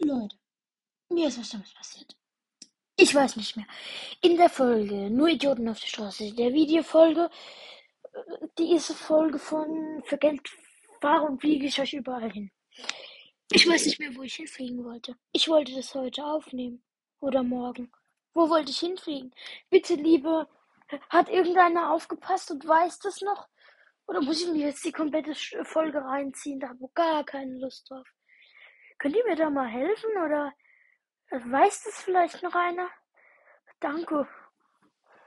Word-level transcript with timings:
Leute, 0.00 0.36
mir 1.08 1.26
ist 1.26 1.40
was 1.40 1.50
Dummes 1.50 1.74
passiert. 1.74 2.16
Ich 2.96 3.12
weiß 3.12 3.36
nicht 3.36 3.56
mehr. 3.56 3.66
In 4.20 4.36
der 4.36 4.48
Folge 4.48 5.10
Nur 5.10 5.28
Idioten 5.28 5.68
auf 5.68 5.80
der 5.80 5.88
Straße, 5.88 6.32
der 6.34 6.52
Videofolge, 6.52 7.28
äh, 8.12 8.46
diese 8.58 8.94
Folge 8.94 9.40
von 9.40 10.02
Für 10.04 10.16
Geld 10.18 10.48
fahre 11.00 11.26
und 11.26 11.40
fliege 11.40 11.66
ich 11.66 11.80
euch 11.80 11.94
überall 11.94 12.30
hin. 12.30 12.52
Ich 13.50 13.68
weiß 13.68 13.86
nicht 13.86 13.98
mehr, 13.98 14.14
wo 14.14 14.22
ich 14.22 14.34
hinfliegen 14.36 14.84
wollte. 14.84 15.16
Ich 15.32 15.48
wollte 15.48 15.74
das 15.74 15.94
heute 15.94 16.24
aufnehmen. 16.24 16.84
Oder 17.20 17.42
morgen. 17.42 17.90
Wo 18.34 18.48
wollte 18.50 18.70
ich 18.70 18.78
hinfliegen? 18.78 19.34
Bitte, 19.68 19.94
liebe, 19.94 20.46
hat 21.08 21.28
irgendeiner 21.28 21.92
aufgepasst 21.92 22.52
und 22.52 22.66
weiß 22.66 23.00
das 23.00 23.20
noch? 23.20 23.48
Oder 24.06 24.20
muss 24.20 24.42
ich 24.42 24.48
mir 24.48 24.66
jetzt 24.66 24.84
die 24.84 24.92
komplette 24.92 25.34
Folge 25.64 25.98
reinziehen? 25.98 26.60
Da 26.60 26.68
habe 26.68 26.84
ich 26.84 26.94
gar 26.94 27.24
keine 27.24 27.58
Lust 27.58 27.90
drauf. 27.90 28.06
Könnt 28.98 29.16
ihr 29.16 29.24
mir 29.24 29.36
da 29.36 29.50
mal 29.50 29.68
helfen? 29.68 30.10
Oder 30.24 30.52
weiß 31.30 31.84
das 31.84 32.02
vielleicht 32.02 32.42
noch 32.42 32.54
einer? 32.54 32.88
Danke. 33.80 34.26